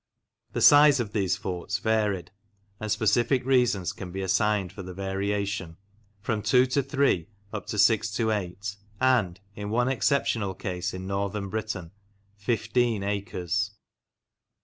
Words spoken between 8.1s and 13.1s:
or eight and, in one exceptional case in Northern Britain, fifteen